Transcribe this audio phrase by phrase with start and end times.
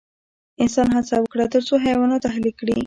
[0.61, 2.75] انسان هڅه وکړه تر څو حیوانات اهلي کړي.